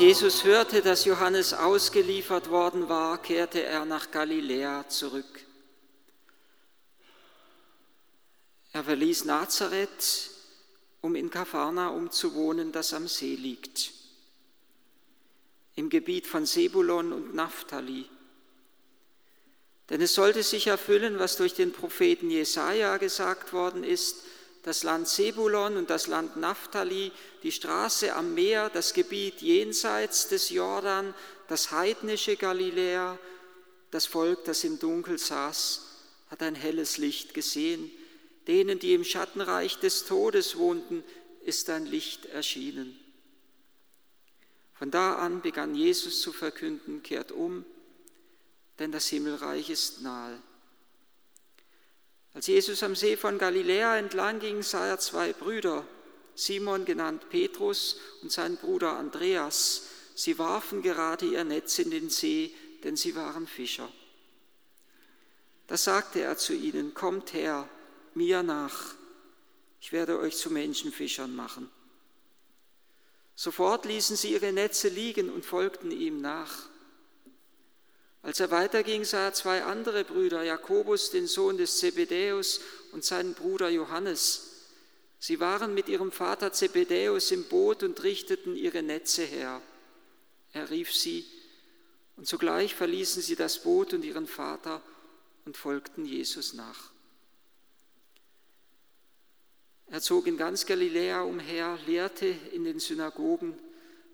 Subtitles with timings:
[0.00, 5.44] Jesus hörte, dass Johannes ausgeliefert worden war, kehrte er nach Galiläa zurück.
[8.72, 10.30] Er verließ Nazareth,
[11.02, 13.92] um in Kapharnaum zu wohnen, das am See liegt,
[15.74, 18.08] im Gebiet von Sebulon und Naphtali.
[19.90, 24.24] Denn es sollte sich erfüllen, was durch den Propheten Jesaja gesagt worden ist,
[24.62, 30.50] das Land Sebulon und das Land Naphtali, die Straße am Meer, das Gebiet jenseits des
[30.50, 31.14] Jordan,
[31.48, 33.18] das heidnische Galiläa,
[33.90, 35.86] das Volk, das im Dunkel saß,
[36.28, 37.90] hat ein helles Licht gesehen.
[38.46, 41.04] Denen, die im Schattenreich des Todes wohnten,
[41.44, 42.98] ist ein Licht erschienen.
[44.74, 47.64] Von da an begann Jesus zu verkünden, kehrt um,
[48.78, 50.40] denn das Himmelreich ist nahe.
[52.34, 55.84] Als Jesus am See von Galiläa entlang ging, sah er zwei Brüder,
[56.34, 59.88] Simon genannt Petrus und sein Bruder Andreas.
[60.14, 63.90] Sie warfen gerade ihr Netz in den See, denn sie waren Fischer.
[65.66, 67.68] Da sagte er zu ihnen, kommt her,
[68.14, 68.94] mir nach,
[69.80, 71.70] ich werde euch zu Menschenfischern machen.
[73.36, 76.69] Sofort ließen sie ihre Netze liegen und folgten ihm nach.
[78.22, 82.60] Als er weiterging, sah er zwei andere Brüder, Jakobus, den Sohn des Zebedäus,
[82.92, 84.50] und seinen Bruder Johannes.
[85.18, 89.62] Sie waren mit ihrem Vater Zebedäus im Boot und richteten ihre Netze her.
[90.52, 91.24] Er rief sie,
[92.16, 94.82] und sogleich verließen sie das Boot und ihren Vater
[95.44, 96.90] und folgten Jesus nach.
[99.86, 103.58] Er zog in ganz Galiläa umher, lehrte in den Synagogen,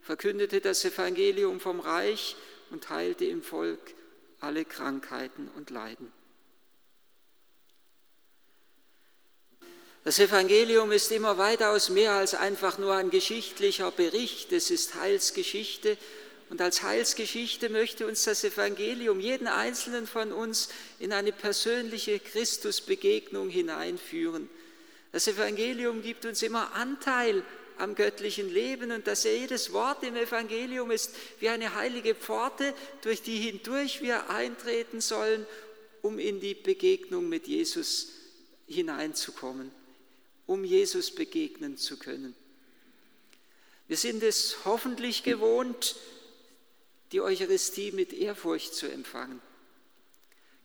[0.01, 2.37] verkündete das Evangelium vom Reich
[2.71, 3.95] und heilte im Volk
[4.41, 6.13] alle Krankheiten und Leiden.
[10.05, 15.99] Das Evangelium ist immer weitaus mehr als einfach nur ein geschichtlicher Bericht, es ist Heilsgeschichte
[16.49, 20.69] und als Heilsgeschichte möchte uns das Evangelium, jeden einzelnen von uns,
[21.01, 24.49] in eine persönliche Christusbegegnung hineinführen.
[25.11, 27.43] Das Evangelium gibt uns immer Anteil
[27.79, 33.23] am göttlichen Leben und dass jedes Wort im Evangelium ist wie eine heilige Pforte, durch
[33.23, 35.47] die hindurch wir eintreten sollen,
[36.03, 38.09] um in die Begegnung mit Jesus
[38.67, 39.71] hineinzukommen,
[40.47, 42.35] um Jesus begegnen zu können.
[43.89, 45.97] Wir sind es hoffentlich gewohnt,
[47.13, 49.41] die Eucharistie mit Ehrfurcht zu empfangen.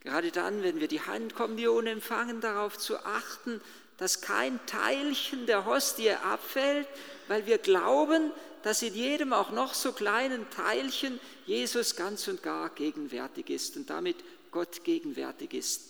[0.02, 3.62] Gerade dann, wenn wir die Handkommunion empfangen, darauf zu achten,
[3.98, 6.88] dass kein Teilchen der Hostie abfällt,
[7.28, 8.32] weil wir glauben,
[8.64, 13.90] dass in jedem auch noch so kleinen Teilchen Jesus ganz und gar gegenwärtig ist und
[13.90, 14.18] damit
[14.52, 15.82] Gott gegenwärtig ist.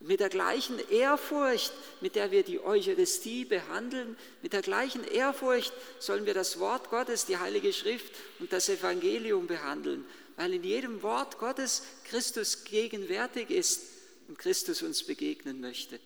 [0.00, 5.72] Und mit der gleichen Ehrfurcht, mit der wir die Eucharistie behandeln, mit der gleichen Ehrfurcht
[6.00, 10.04] sollen wir das Wort Gottes, die Heilige Schrift und das Evangelium behandeln,
[10.36, 13.82] weil in jedem Wort Gottes Christus gegenwärtig ist
[14.26, 16.00] und Christus uns begegnen möchte.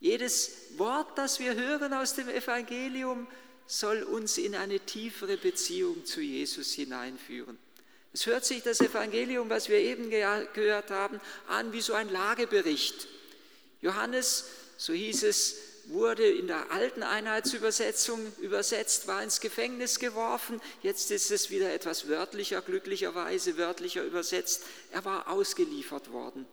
[0.00, 3.26] Jedes Wort, das wir hören aus dem Evangelium,
[3.66, 7.58] soll uns in eine tiefere Beziehung zu Jesus hineinführen.
[8.12, 13.06] Es hört sich das Evangelium, was wir eben gehört haben, an wie so ein Lagebericht.
[13.82, 14.46] Johannes,
[14.76, 20.60] so hieß es, wurde in der alten Einheitsübersetzung übersetzt, war ins Gefängnis geworfen.
[20.82, 24.64] Jetzt ist es wieder etwas wörtlicher, glücklicherweise wörtlicher übersetzt.
[24.92, 26.46] Er war ausgeliefert worden.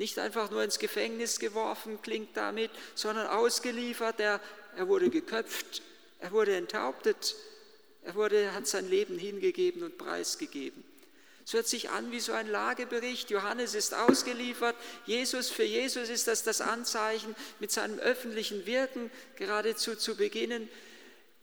[0.00, 4.18] Nicht einfach nur ins Gefängnis geworfen, klingt damit, sondern ausgeliefert.
[4.18, 4.40] Er,
[4.74, 5.82] er wurde geköpft,
[6.20, 7.36] er wurde enthauptet,
[8.02, 10.82] er wurde, hat sein Leben hingegeben und preisgegeben.
[11.44, 13.28] Es hört sich an wie so ein Lagebericht.
[13.28, 14.74] Johannes ist ausgeliefert.
[15.04, 20.70] Jesus, für Jesus ist das das Anzeichen, mit seinem öffentlichen Wirken geradezu zu beginnen.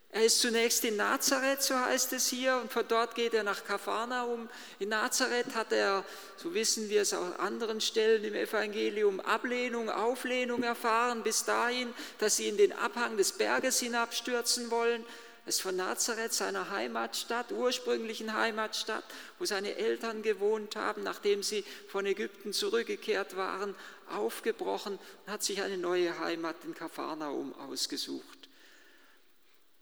[0.10, 3.66] Er ist zunächst in Nazareth, so heißt es hier, und von dort geht er nach
[3.66, 4.50] Kapharnaum.
[4.80, 6.06] In Nazareth hat er,
[6.38, 11.94] so wissen wir es auch an anderen Stellen im Evangelium, Ablehnung, Auflehnung erfahren, bis dahin,
[12.20, 15.06] dass sie in den Abhang des Berges hinabstürzen wollen.
[15.46, 19.04] Er ist von Nazareth, seiner Heimatstadt, ursprünglichen Heimatstadt,
[19.40, 23.76] wo seine Eltern gewohnt haben, nachdem sie von Ägypten zurückgekehrt waren,
[24.10, 28.37] aufgebrochen und hat sich eine neue Heimat in Kapharnaum ausgesucht.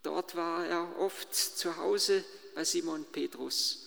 [0.06, 2.24] Dort war er oft zu Hause
[2.54, 3.82] bei Simon Petrus.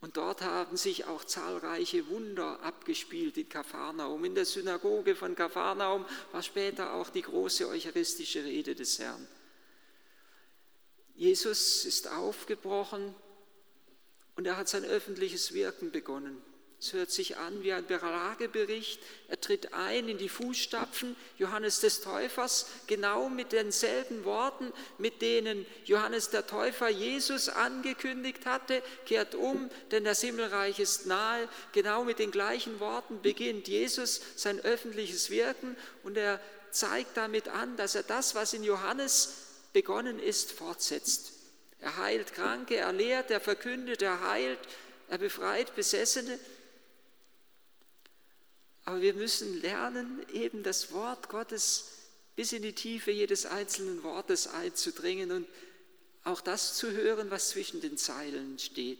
[0.00, 4.24] Und dort haben sich auch zahlreiche Wunder abgespielt in Kapharnaum.
[4.24, 9.28] In der Synagoge von Kapharnaum war später auch die große eucharistische Rede des Herrn.
[11.14, 13.14] Jesus ist aufgebrochen
[14.36, 16.42] und er hat sein öffentliches Wirken begonnen.
[16.84, 19.00] Es hört sich an wie ein Beragebericht.
[19.28, 25.64] Er tritt ein in die Fußstapfen Johannes des Täufers, genau mit denselben Worten, mit denen
[25.86, 31.48] Johannes der Täufer Jesus angekündigt hatte, kehrt um, denn das Himmelreich ist nahe.
[31.72, 36.38] Genau mit den gleichen Worten beginnt Jesus sein öffentliches Wirken und er
[36.70, 39.36] zeigt damit an, dass er das, was in Johannes
[39.72, 41.32] begonnen ist, fortsetzt.
[41.80, 44.58] Er heilt Kranke, er lehrt, er verkündet, er heilt,
[45.08, 46.38] er befreit Besessene.
[48.84, 51.90] Aber wir müssen lernen, eben das Wort Gottes
[52.36, 55.46] bis in die Tiefe jedes einzelnen Wortes einzudringen und
[56.24, 58.98] auch das zu hören, was zwischen den Zeilen steht.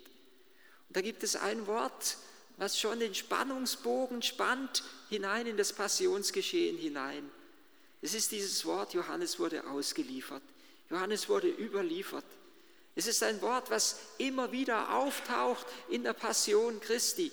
[0.88, 2.16] Und da gibt es ein Wort,
[2.56, 7.28] was schon den Spannungsbogen spannt hinein in das Passionsgeschehen hinein.
[8.00, 10.42] Es ist dieses Wort, Johannes wurde ausgeliefert.
[10.90, 12.24] Johannes wurde überliefert.
[12.94, 17.32] Es ist ein Wort, was immer wieder auftaucht in der Passion Christi.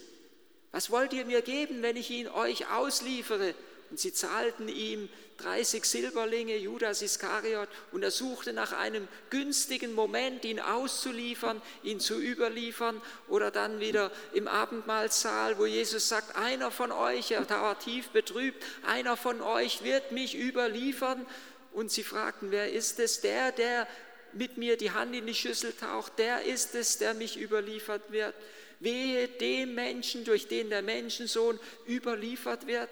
[0.71, 3.53] Was wollt ihr mir geben, wenn ich ihn euch ausliefere?
[3.89, 5.09] Und sie zahlten ihm
[5.41, 12.19] 30 Silberlinge, Judas Iskariot, und er suchte nach einem günstigen Moment, ihn auszuliefern, ihn zu
[12.19, 13.01] überliefern.
[13.27, 18.63] Oder dann wieder im Abendmahlsaal, wo Jesus sagt, einer von euch, er war tief betrübt,
[18.85, 21.25] einer von euch wird mich überliefern.
[21.73, 23.19] Und sie fragten, wer ist es?
[23.21, 23.87] Der, der
[24.33, 28.35] mit mir die Hand in die Schüssel taucht, der ist es, der mich überliefert wird.
[28.81, 32.89] Wehe dem Menschen, durch den der Menschensohn überliefert wird.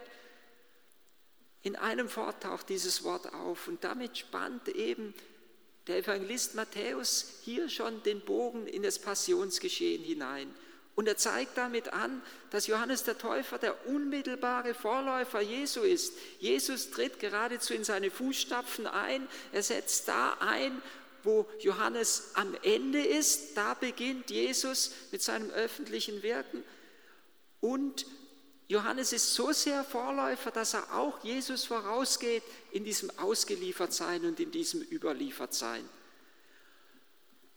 [1.62, 5.14] In einem Wort taucht dieses Wort auf und damit spannt eben
[5.88, 10.54] der Evangelist Matthäus hier schon den Bogen in das Passionsgeschehen hinein.
[10.96, 12.22] Und er zeigt damit an,
[12.52, 16.14] dass Johannes der Täufer der unmittelbare Vorläufer Jesu ist.
[16.40, 19.28] Jesus tritt geradezu in seine Fußstapfen ein.
[19.52, 20.82] Er setzt da ein,
[21.24, 26.64] wo Johannes am Ende ist, da beginnt Jesus mit seinem öffentlichen Wirken.
[27.62, 28.06] Und
[28.68, 34.52] Johannes ist so sehr Vorläufer, dass er auch Jesus vorausgeht in diesem Ausgeliefertsein und in
[34.52, 35.84] diesem Überliefertsein.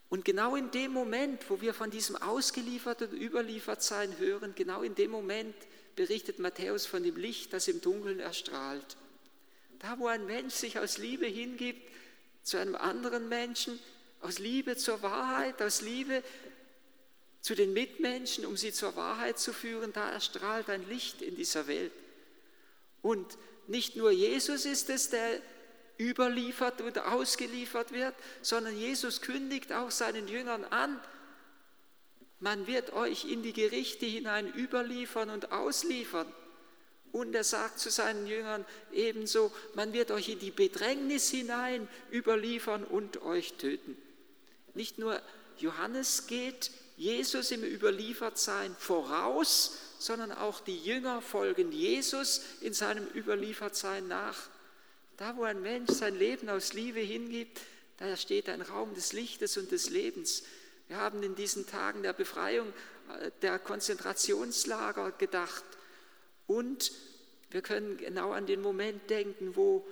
[0.09, 4.95] Und genau in dem Moment, wo wir von diesem Ausgelieferten und Überliefertsein hören, genau in
[4.95, 5.55] dem Moment
[5.97, 8.97] berichtet Matthäus von dem Licht, das im Dunkeln erstrahlt.
[9.79, 11.91] Da, wo ein Mensch sich aus Liebe hingibt,
[12.43, 13.79] zu einem anderen Menschen,
[14.21, 16.23] aus Liebe zur Wahrheit, aus Liebe
[17.41, 21.67] zu den Mitmenschen, um sie zur Wahrheit zu führen, da erstrahlt ein Licht in dieser
[21.67, 21.93] Welt.
[23.03, 23.37] Und
[23.67, 25.41] nicht nur Jesus ist es, der
[25.99, 31.01] überliefert und ausgeliefert wird, sondern Jesus kündigt auch seinen Jüngern an,
[32.43, 36.27] man wird euch in die Gerichte hinein überliefern und ausliefern.
[37.13, 42.85] Und er sagt zu seinen Jüngern ebenso, man wird euch in die Bedrängnis hinein überliefern
[42.85, 43.97] und euch töten.
[44.75, 45.21] Nicht nur
[45.59, 54.09] Johannes geht Jesus im Überliefertsein voraus, sondern auch die Jünger folgen Jesus in seinem Überliefertsein
[54.09, 54.49] nach.
[55.19, 57.61] Da, wo ein Mensch sein Leben aus Liebe hingibt,
[57.99, 60.45] da steht ein Raum des Lichtes und des Lebens.
[60.89, 62.73] Wir haben in diesen Tagen der Befreiung
[63.21, 65.65] äh, der Konzentrationslager gedacht
[66.53, 66.93] und
[67.51, 69.87] wir können genau an den Moment denken, wo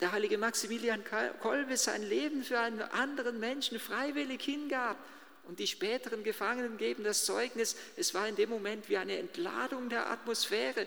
[0.00, 1.04] der heilige Maximilian
[1.40, 4.96] Kolbe sein Leben für einen anderen Menschen freiwillig hingab.
[5.44, 9.88] Und die späteren Gefangenen geben das Zeugnis, es war in dem Moment wie eine Entladung
[9.88, 10.86] der Atmosphäre.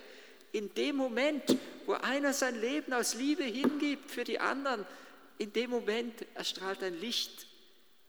[0.52, 4.86] In dem Moment, wo einer sein Leben aus Liebe hingibt für die anderen,
[5.38, 7.48] in dem Moment erstrahlt ein Licht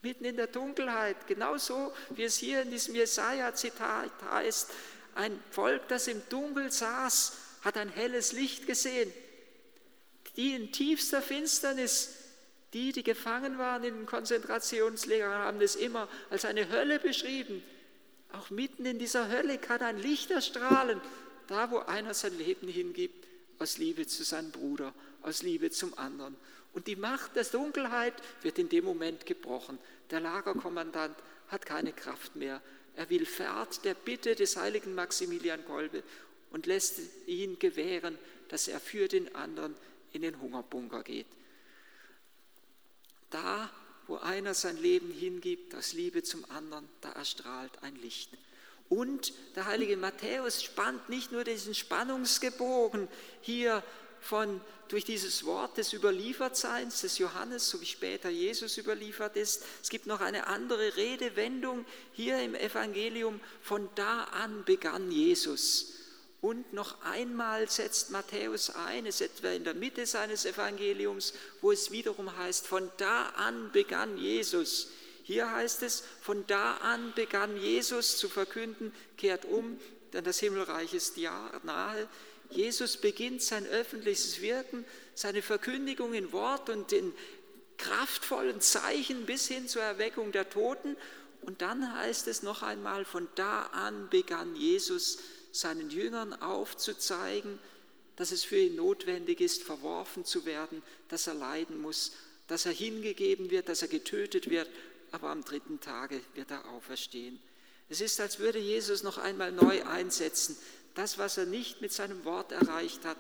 [0.02, 1.26] mitten in der Dunkelheit.
[1.26, 4.70] Genauso wie es hier in diesem Jesaja-Zitat heißt,
[5.14, 9.12] ein Volk, das im Dunkel saß, hat ein helles Licht gesehen.
[10.36, 12.16] Die in tiefster Finsternis,
[12.72, 17.62] die, die gefangen waren in Konzentrationslagern, haben es immer als eine Hölle beschrieben.
[18.32, 21.00] Auch mitten in dieser Hölle kann ein Licht erstrahlen,
[21.46, 23.26] da wo einer sein Leben hingibt,
[23.60, 24.92] aus Liebe zu seinem Bruder,
[25.22, 26.36] aus Liebe zum anderen.
[26.72, 29.78] Und die Macht der Dunkelheit wird in dem Moment gebrochen.
[30.10, 31.16] Der Lagerkommandant
[31.48, 32.60] hat keine Kraft mehr.
[32.96, 36.02] Er will Fahrt der Bitte des heiligen Maximilian Kolbe
[36.50, 39.74] und lässt ihn gewähren, dass er für den anderen
[40.12, 41.26] in den Hungerbunker geht.
[43.30, 43.68] Da,
[44.06, 48.30] wo einer sein Leben hingibt aus Liebe zum anderen, da erstrahlt ein Licht.
[48.88, 53.08] Und der heilige Matthäus spannt nicht nur diesen Spannungsgebogen
[53.40, 53.82] hier
[54.24, 59.64] von durch dieses Wort des Überliefertseins des Johannes, so wie später Jesus überliefert ist.
[59.82, 63.40] Es gibt noch eine andere Redewendung hier im Evangelium.
[63.62, 65.92] Von da an begann Jesus.
[66.40, 71.72] Und noch einmal setzt Matthäus ein, es ist etwa in der Mitte seines Evangeliums, wo
[71.72, 74.88] es wiederum heißt, von da an begann Jesus.
[75.22, 79.80] Hier heißt es, von da an begann Jesus zu verkünden, kehrt um,
[80.12, 81.16] denn das Himmelreich ist
[81.62, 82.08] nahe.
[82.56, 84.84] Jesus beginnt sein öffentliches Wirken,
[85.14, 87.12] seine Verkündigung in Wort und in
[87.78, 90.96] kraftvollen Zeichen bis hin zur Erweckung der Toten.
[91.42, 95.18] Und dann heißt es noch einmal, von da an begann Jesus
[95.52, 97.58] seinen Jüngern aufzuzeigen,
[98.16, 102.12] dass es für ihn notwendig ist, verworfen zu werden, dass er leiden muss,
[102.46, 104.68] dass er hingegeben wird, dass er getötet wird,
[105.10, 107.40] aber am dritten Tage wird er auferstehen.
[107.88, 110.56] Es ist, als würde Jesus noch einmal neu einsetzen.
[110.94, 113.16] Das, was er nicht mit seinem Wort erreicht hat,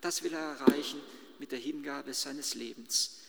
[0.00, 1.00] das will er erreichen
[1.38, 3.20] mit der Hingabe seines Lebens.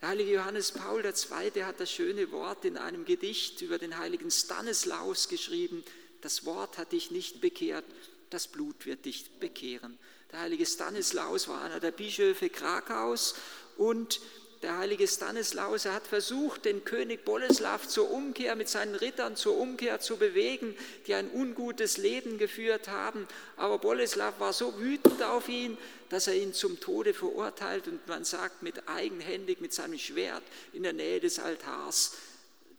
[0.00, 1.64] Der heilige Johannes Paul II.
[1.64, 5.84] hat das schöne Wort in einem Gedicht über den heiligen Stanislaus geschrieben.
[6.20, 7.84] Das Wort hat dich nicht bekehrt,
[8.30, 9.98] das Blut wird dich bekehren.
[10.30, 13.34] Der heilige Stanislaus war einer der Bischöfe Krakaus
[13.76, 14.20] und
[14.62, 19.56] der heilige Stanislaus, er hat versucht, den König Boleslav zur Umkehr mit seinen Rittern zur
[19.56, 23.28] Umkehr zu bewegen, die ein ungutes Leben geführt haben.
[23.56, 28.24] Aber Boleslav war so wütend auf ihn, dass er ihn zum Tode verurteilt und man
[28.24, 32.14] sagt mit eigenhändig mit seinem Schwert in der Nähe des Altars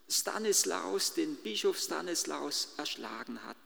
[0.08, 3.56] Stanislaus, den Bischof Stanislaus, erschlagen hat.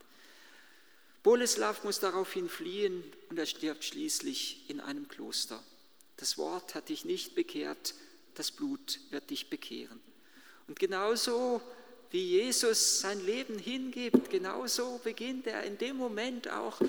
[1.23, 5.61] Boleslav muss daraufhin fliehen und er stirbt schließlich in einem Kloster.
[6.17, 7.93] Das Wort hat dich nicht bekehrt,
[8.35, 9.99] das Blut wird dich bekehren.
[10.67, 11.61] Und genauso
[12.11, 16.79] wie Jesus sein Leben hingibt, genauso beginnt er in dem Moment auch,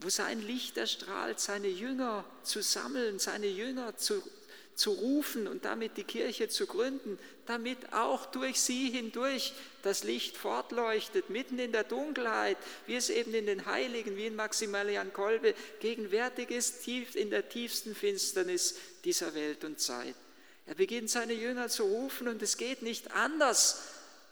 [0.00, 4.22] wo sein Licht erstrahlt, seine Jünger zu sammeln, seine Jünger zu,
[4.74, 9.52] zu rufen und damit die Kirche zu gründen, damit auch durch sie hindurch
[9.82, 14.36] das Licht fortleuchtet, mitten in der Dunkelheit, wie es eben in den Heiligen, wie in
[14.36, 20.14] Maximilian Kolbe, gegenwärtig ist, tief in der tiefsten Finsternis dieser Welt und Zeit.
[20.66, 23.82] Er beginnt seine Jünger zu rufen und es geht nicht anders.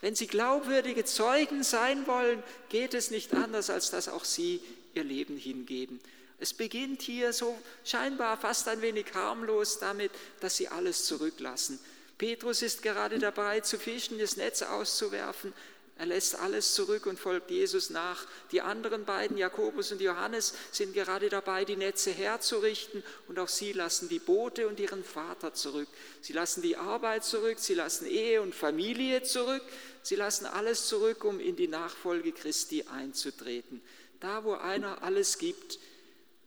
[0.01, 4.61] Wenn sie glaubwürdige Zeugen sein wollen, geht es nicht anders, als dass auch sie
[4.95, 6.01] ihr Leben hingeben.
[6.43, 11.79] Es beginnt hier so scheinbar fast ein wenig harmlos damit, dass sie alles zurücklassen.
[12.19, 15.53] Petrus ist gerade dabei zu fischen, das Netz auszuwerfen.
[15.99, 18.27] Er lässt alles zurück und folgt Jesus nach.
[18.51, 23.73] Die anderen beiden, Jakobus und Johannes, sind gerade dabei, die Netze herzurichten und auch sie
[23.73, 25.87] lassen die Boote und ihren Vater zurück.
[26.23, 29.63] Sie lassen die Arbeit zurück, sie lassen Ehe und Familie zurück,
[30.03, 33.81] sie lassen alles zurück, um in die Nachfolge Christi einzutreten.
[34.19, 35.79] Da, wo einer alles gibt,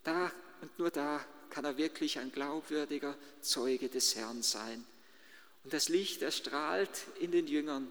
[0.05, 0.31] da
[0.61, 4.85] und nur da kann er wirklich ein glaubwürdiger Zeuge des Herrn sein.
[5.63, 7.87] Und das Licht erstrahlt in den Jüngern.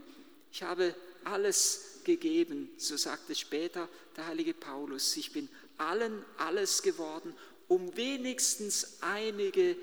[0.52, 0.94] Ich habe
[1.24, 5.16] alles gegeben, so sagt es später der heilige Paulus.
[5.16, 7.34] Ich bin allen alles geworden,
[7.68, 9.76] um wenigstens einige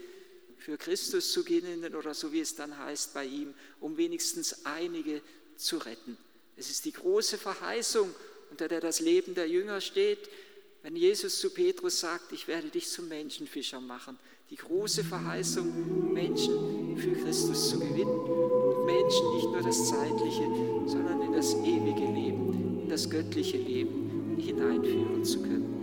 [0.57, 5.21] für Christus zu gewinnen oder so wie es dann heißt bei ihm, um wenigstens einige
[5.57, 6.17] zu retten.
[6.55, 8.13] Es ist die große Verheißung,
[8.51, 10.29] unter der das Leben der Jünger steht,
[10.83, 14.17] wenn Jesus zu Petrus sagt, ich werde dich zum Menschenfischer machen,
[14.49, 20.43] die große Verheißung, Menschen für Christus zu gewinnen und Menschen nicht nur das Zeitliche,
[20.87, 25.80] sondern in das ewige Leben, in das göttliche Leben hineinführen zu können.